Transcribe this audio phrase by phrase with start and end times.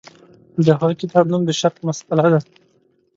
[0.65, 2.39] د هغه کتاب نوم د شرق مسأله ده.